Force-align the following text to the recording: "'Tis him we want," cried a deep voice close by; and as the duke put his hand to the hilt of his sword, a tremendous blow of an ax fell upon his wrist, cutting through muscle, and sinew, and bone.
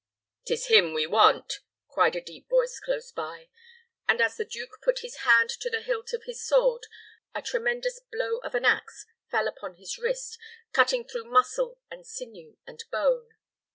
"'Tis 0.45 0.65
him 0.65 0.95
we 0.95 1.05
want," 1.05 1.59
cried 1.87 2.15
a 2.15 2.21
deep 2.21 2.49
voice 2.49 2.79
close 2.83 3.11
by; 3.11 3.49
and 4.09 4.19
as 4.19 4.35
the 4.35 4.43
duke 4.43 4.79
put 4.83 5.01
his 5.03 5.17
hand 5.17 5.47
to 5.47 5.69
the 5.69 5.79
hilt 5.83 6.11
of 6.11 6.23
his 6.23 6.43
sword, 6.43 6.87
a 7.35 7.41
tremendous 7.43 7.99
blow 8.11 8.39
of 8.39 8.55
an 8.55 8.65
ax 8.65 9.05
fell 9.29 9.47
upon 9.47 9.75
his 9.75 9.99
wrist, 9.99 10.39
cutting 10.73 11.07
through 11.07 11.25
muscle, 11.25 11.77
and 11.91 12.07
sinew, 12.07 12.57
and 12.65 12.83
bone. 12.91 13.35